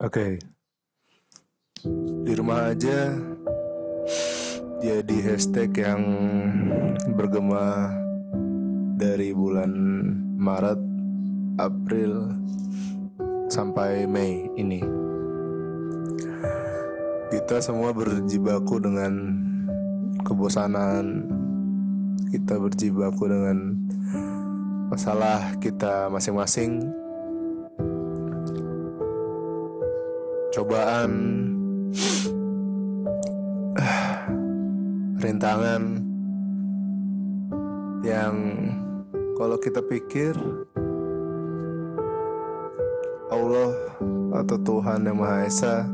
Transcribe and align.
Oke. 0.00 0.40
Di 2.24 2.32
rumah 2.32 2.72
aja 2.72 3.12
jadi 4.80 5.16
hashtag 5.28 5.76
yang 5.76 6.00
bergema 7.12 7.92
dari 8.96 9.36
bulan 9.36 9.68
Maret, 10.40 10.80
April 11.60 12.32
sampai 13.52 14.08
Mei 14.08 14.48
ini. 14.56 14.80
Kita 17.28 17.60
semua 17.60 17.92
berjibaku 17.92 18.80
dengan 18.80 19.12
kebosanan. 20.24 21.28
Kita 22.32 22.56
berjibaku 22.56 23.28
dengan 23.28 23.76
masalah 24.88 25.60
kita 25.60 26.08
masing-masing 26.08 26.88
cobaan, 30.50 31.12
rintangan 35.22 35.82
yang 38.02 38.34
kalau 39.38 39.56
kita 39.62 39.78
pikir 39.80 40.34
Allah 43.30 43.70
atau 44.42 44.56
Tuhan 44.58 45.06
yang 45.06 45.22
Maha 45.22 45.46
Esa 45.46 45.86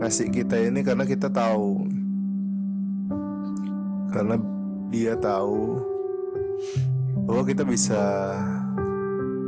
ngasih 0.00 0.32
kita 0.32 0.56
ini 0.56 0.80
karena 0.80 1.04
kita 1.04 1.28
tahu. 1.28 1.86
Karena 4.12 4.36
dia 4.92 5.16
tahu 5.16 5.80
bahwa 7.24 7.42
kita 7.48 7.64
bisa 7.64 8.02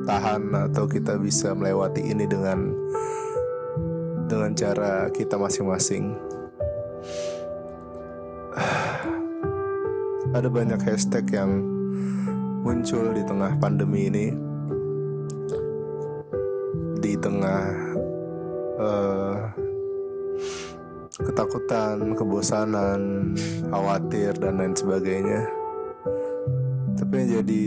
tahan 0.05 0.71
atau 0.71 0.85
kita 0.89 1.17
bisa 1.21 1.53
melewati 1.53 2.01
ini 2.01 2.25
dengan 2.25 2.73
dengan 4.35 4.51
cara 4.59 5.07
kita 5.15 5.39
masing-masing. 5.39 6.11
Ada 10.35 10.51
banyak 10.51 10.83
hashtag 10.83 11.31
yang 11.31 11.63
muncul 12.67 13.15
di 13.15 13.23
tengah 13.23 13.55
pandemi 13.63 14.11
ini, 14.11 14.35
di 16.99 17.15
tengah 17.15 17.63
uh, 18.83 19.39
ketakutan, 21.23 22.19
kebosanan, 22.19 23.31
khawatir 23.71 24.35
dan 24.43 24.59
lain 24.59 24.75
sebagainya. 24.75 25.47
Tapi 26.99 27.15
yang 27.23 27.31
jadi 27.39 27.63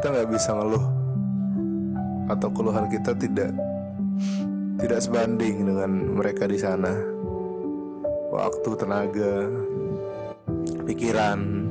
Kita 0.00 0.16
nggak 0.16 0.32
bisa 0.32 0.56
ngeluh. 0.56 0.84
Atau 2.32 2.48
keluhan 2.56 2.88
kita 2.88 3.12
tidak 3.20 3.52
tidak 4.80 4.96
sebanding 5.04 5.68
dengan 5.68 6.16
mereka 6.16 6.48
di 6.48 6.56
sana. 6.56 6.88
Waktu 8.32 8.70
tenaga 8.80 9.44
pikiran 10.88 11.68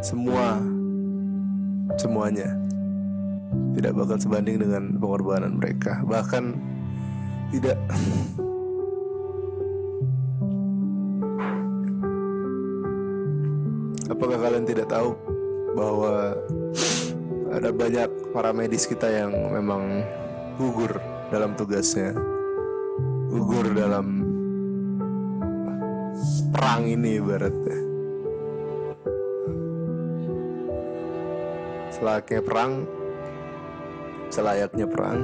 semua 0.00 0.56
semuanya 2.00 2.48
tidak 3.76 3.92
bakal 3.92 4.16
sebanding 4.16 4.56
dengan 4.56 4.96
pengorbanan 4.96 5.60
mereka. 5.60 6.00
Bahkan 6.08 6.56
tidak. 7.52 7.76
Apakah 14.08 14.40
kalian 14.40 14.64
tidak 14.64 14.88
tahu 14.88 15.35
bahwa 15.76 16.32
ada 17.52 17.68
banyak 17.68 18.08
para 18.32 18.50
medis 18.56 18.88
kita 18.88 19.12
yang 19.12 19.32
memang 19.52 20.00
gugur 20.56 20.96
dalam 21.28 21.52
tugasnya, 21.52 22.16
gugur 23.28 23.68
dalam 23.76 24.24
perang 26.56 26.88
ini 26.88 27.20
ibaratnya. 27.20 27.78
Selayaknya 31.92 32.40
perang, 32.40 32.72
selayaknya 34.32 34.86
perang. 34.88 35.20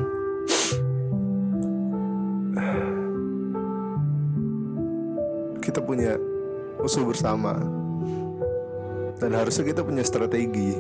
Kita 5.64 5.80
punya 5.80 6.20
musuh 6.76 7.08
bersama 7.08 7.81
dan 9.22 9.38
harusnya 9.38 9.62
kita 9.70 9.86
punya 9.86 10.02
strategi. 10.02 10.74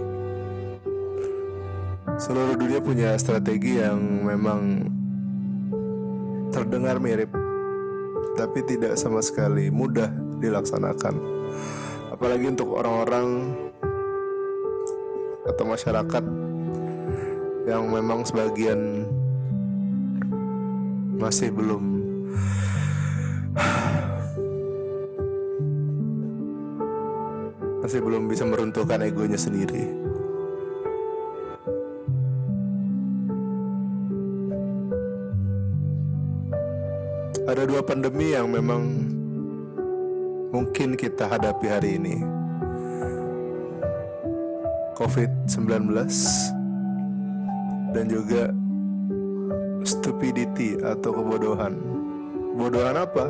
Seluruh 2.18 2.58
dunia 2.58 2.82
punya 2.82 3.14
strategi 3.14 3.78
yang 3.78 4.02
memang 4.26 4.90
terdengar 6.50 6.98
mirip 6.98 7.30
tapi 8.34 8.66
tidak 8.66 8.98
sama 8.98 9.22
sekali 9.22 9.70
mudah 9.70 10.10
dilaksanakan. 10.42 11.14
Apalagi 12.10 12.50
untuk 12.50 12.74
orang-orang 12.74 13.54
atau 15.46 15.64
masyarakat 15.66 16.24
yang 17.70 17.86
memang 17.94 18.26
sebagian 18.26 19.06
masih 21.14 21.54
belum 21.54 21.82
masih 27.82 27.98
belum 27.98 28.30
bisa 28.30 28.46
meruntuhkan 28.46 29.02
egonya 29.02 29.34
sendiri. 29.34 29.90
Ada 37.42 37.66
dua 37.66 37.82
pandemi 37.82 38.30
yang 38.38 38.54
memang 38.54 38.86
mungkin 40.54 40.94
kita 40.94 41.26
hadapi 41.26 41.66
hari 41.66 41.98
ini. 41.98 42.16
COVID-19 44.94 45.90
dan 47.90 48.04
juga 48.06 48.54
stupidity 49.82 50.78
atau 50.78 51.10
kebodohan. 51.10 51.74
Kebodohan 52.54 52.94
apa? 52.94 53.26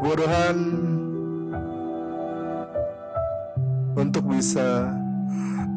Kebodohan 0.00 0.56
untuk 3.96 4.28
bisa 4.28 4.92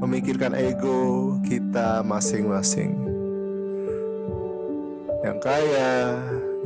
memikirkan 0.03 0.51
ego 0.51 1.39
kita 1.47 2.03
masing-masing. 2.03 2.99
Yang 5.23 5.39
kaya, 5.39 5.91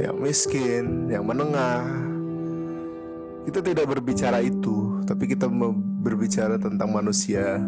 yang 0.01 0.17
miskin, 0.17 1.09
yang 1.09 1.25
menengah. 1.25 1.85
Kita 3.45 3.59
tidak 3.61 3.85
berbicara 3.85 4.41
itu, 4.41 5.01
tapi 5.05 5.29
kita 5.29 5.45
berbicara 6.01 6.57
tentang 6.57 6.89
manusia. 6.89 7.61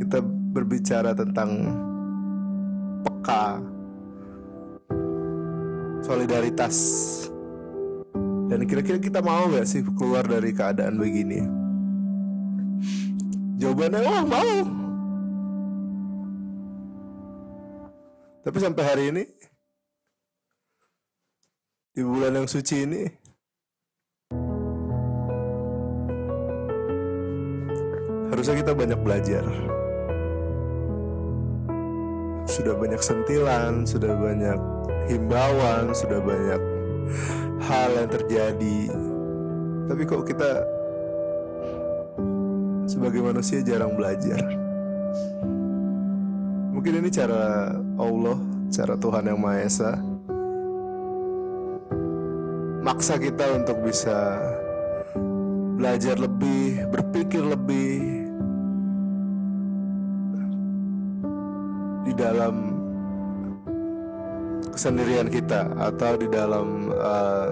Kita 0.00 0.20
berbicara 0.24 1.16
tentang 1.16 1.50
peka, 3.04 3.60
solidaritas. 6.04 6.76
Dan 8.50 8.66
kira-kira 8.66 8.98
kita 8.98 9.22
mau 9.22 9.46
gak 9.48 9.68
sih 9.68 9.86
keluar 9.94 10.26
dari 10.26 10.50
keadaan 10.50 10.98
begini? 10.98 11.59
Jawabannya 13.60 14.00
wah 14.00 14.24
mau. 14.24 14.52
Tapi 18.40 18.56
sampai 18.56 18.84
hari 18.88 19.04
ini 19.12 19.24
di 21.92 22.00
bulan 22.00 22.40
yang 22.40 22.48
suci 22.48 22.88
ini 22.88 23.04
harusnya 28.32 28.56
kita 28.64 28.72
banyak 28.72 29.00
belajar. 29.04 29.44
Sudah 32.48 32.72
banyak 32.80 33.02
sentilan, 33.04 33.84
sudah 33.84 34.16
banyak 34.16 34.60
himbauan, 35.12 35.92
sudah 35.92 36.16
banyak 36.24 36.60
hal 37.60 37.90
yang 37.92 38.08
terjadi. 38.08 38.80
Tapi 39.84 40.02
kok 40.08 40.24
kita 40.24 40.79
sebagai 43.00 43.24
manusia 43.24 43.64
jarang 43.64 43.96
belajar. 43.96 44.44
Mungkin 46.68 47.00
ini 47.00 47.08
cara 47.08 47.72
Allah, 47.96 48.36
cara 48.68 48.92
Tuhan 49.00 49.24
yang 49.24 49.40
Maha 49.40 49.64
Esa 49.64 49.96
maksa 52.84 53.16
kita 53.16 53.56
untuk 53.56 53.80
bisa 53.80 54.36
belajar 55.80 56.20
lebih, 56.20 56.92
berpikir 56.92 57.40
lebih 57.40 58.28
di 62.04 62.12
dalam 62.20 62.84
kesendirian 64.76 65.32
kita 65.32 65.72
atau 65.72 66.20
di 66.20 66.28
dalam 66.28 66.92
uh, 66.92 67.48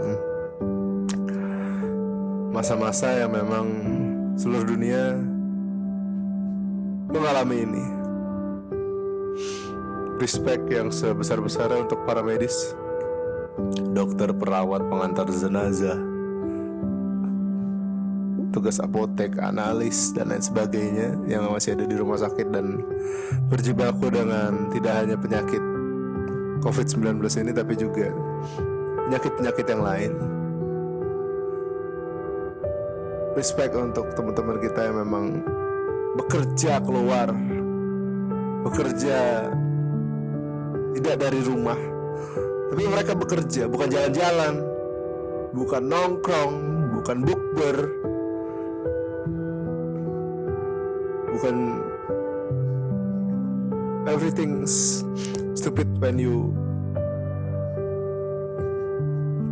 masa-masa 2.53 3.25
yang 3.25 3.33
memang 3.33 3.65
seluruh 4.37 4.77
dunia 4.77 5.38
mengalami 7.09 7.57
ini. 7.65 7.85
Respect 10.19 10.67
yang 10.69 10.93
sebesar-besarnya 10.93 11.87
untuk 11.87 12.03
para 12.05 12.21
medis, 12.21 12.75
dokter, 13.95 14.35
perawat, 14.35 14.83
pengantar 14.91 15.31
jenazah, 15.31 15.97
tugas 18.51 18.83
apotek, 18.83 19.39
analis 19.39 20.11
dan 20.11 20.35
lain 20.35 20.43
sebagainya 20.43 21.15
yang 21.31 21.47
masih 21.49 21.79
ada 21.79 21.87
di 21.87 21.95
rumah 21.95 22.19
sakit 22.19 22.51
dan 22.51 22.83
berjibaku 23.47 24.11
dengan 24.11 24.67
tidak 24.75 24.95
hanya 24.99 25.17
penyakit 25.17 25.63
COVID-19 26.67 27.23
ini 27.47 27.53
tapi 27.55 27.79
juga 27.79 28.11
penyakit-penyakit 29.07 29.67
yang 29.71 29.83
lain. 29.87 30.13
Respect 33.39 33.71
untuk 33.79 34.11
teman-teman 34.19 34.59
kita 34.59 34.91
yang 34.91 34.99
memang 34.99 35.58
bekerja 36.17 36.81
keluar, 36.81 37.29
bekerja 38.65 39.51
tidak 40.97 41.17
dari 41.21 41.41
rumah, 41.45 41.79
tapi 42.73 42.83
mereka 42.89 43.13
bekerja 43.13 43.69
bukan 43.69 43.89
jalan-jalan, 43.93 44.55
bukan 45.53 45.83
nongkrong, 45.85 46.55
bukan 46.97 47.19
bukber, 47.27 47.77
bukan 51.37 51.57
everything's 54.09 55.05
stupid 55.53 55.87
when 56.01 56.17
you 56.17 56.55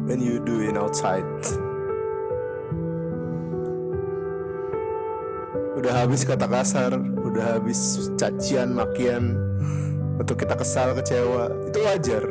when 0.06 0.22
you 0.22 0.40
do 0.40 0.62
it 0.62 0.76
outside. 0.78 1.65
Udah 5.76 5.92
habis 5.92 6.24
kata 6.24 6.48
kasar, 6.48 6.96
udah 6.96 7.60
habis 7.60 8.08
cacian, 8.16 8.72
makian, 8.72 9.36
untuk 10.16 10.40
kita 10.40 10.56
kesal, 10.56 10.96
kecewa, 10.96 11.52
itu 11.68 11.78
wajar. 11.84 12.24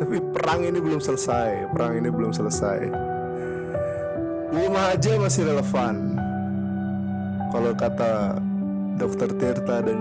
Tapi 0.00 0.16
perang 0.32 0.60
ini 0.60 0.76
belum 0.76 1.00
selesai, 1.00 1.72
perang 1.72 1.96
ini 1.96 2.12
belum 2.12 2.36
selesai. 2.36 2.84
Rumah 4.52 4.84
aja 4.92 5.16
masih 5.16 5.48
relevan. 5.48 6.20
Kalau 7.48 7.72
kata 7.72 8.36
Dokter 9.00 9.32
Tirta 9.40 9.80
dan 9.80 10.00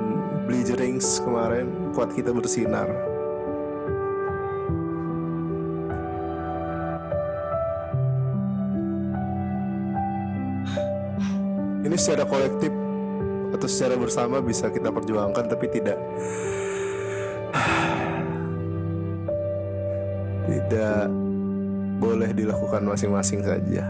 Blijerings 0.51 1.23
kemarin, 1.23 1.95
kuat 1.95 2.11
kita 2.11 2.35
bersinar. 2.35 3.08
Ini 11.79 11.95
secara 11.95 12.27
kolektif 12.27 12.71
atau 13.55 13.67
secara 13.67 13.95
bersama 13.95 14.43
bisa 14.43 14.67
kita 14.69 14.91
perjuangkan 14.93 15.45
tapi 15.47 15.65
tidak 15.71 15.97
tidak 20.49 21.07
boleh 21.99 22.31
dilakukan 22.35 22.83
masing-masing 22.83 23.43
saja. 23.43 23.85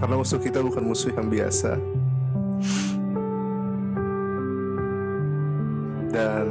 Karena 0.00 0.14
musuh 0.16 0.40
kita 0.40 0.64
bukan 0.64 0.84
musuh 0.86 1.12
yang 1.12 1.28
biasa. 1.28 1.76
Dan 6.10 6.46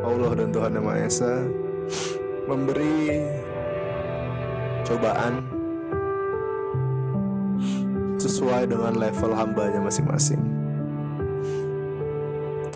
Allah 0.00 0.32
dan 0.32 0.48
Tuhan 0.48 0.72
Yang 0.72 0.84
Maha 0.86 1.00
Esa 1.04 1.34
memberi 2.48 3.20
cobaan 4.86 5.42
sesuai 8.22 8.70
dengan 8.70 8.94
level 8.94 9.32
hambanya 9.34 9.82
masing-masing. 9.82 10.42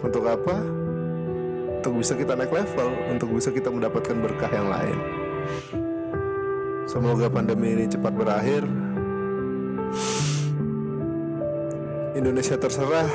Untuk 0.02 0.26
apa? 0.26 0.56
Untuk 1.82 2.02
bisa 2.02 2.18
kita 2.18 2.34
naik 2.34 2.50
level, 2.50 2.90
untuk 3.14 3.30
bisa 3.30 3.54
kita 3.54 3.70
mendapatkan 3.70 4.16
berkah 4.18 4.50
yang 4.50 4.66
lain. 4.66 4.98
Semoga 6.86 7.30
pandemi 7.30 7.78
ini 7.78 7.86
cepat 7.86 8.14
berakhir. 8.14 8.66
Indonesia 12.18 12.56
terserah. 12.58 13.10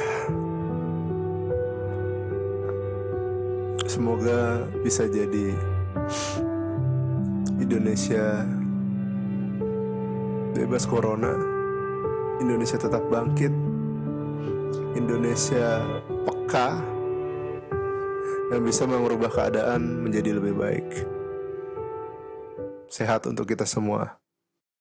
Semoga 3.92 4.64
bisa 4.86 5.04
jadi 5.12 5.52
Indonesia 7.60 8.48
bebas 10.54 10.86
corona. 10.86 11.34
Indonesia 12.38 12.78
tetap 12.78 13.02
bangkit. 13.10 13.54
Indonesia 14.94 15.82
peka 16.28 16.78
yang 18.52 18.62
bisa 18.62 18.84
mengubah 18.86 19.32
keadaan 19.32 20.06
menjadi 20.06 20.38
lebih 20.38 20.54
baik. 20.54 20.88
Sehat 22.92 23.26
untuk 23.26 23.48
kita 23.48 23.64
semua. 23.64 24.21